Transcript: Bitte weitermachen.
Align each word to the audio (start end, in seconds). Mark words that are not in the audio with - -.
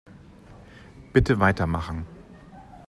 Bitte 1.13 1.39
weitermachen. 1.39 2.07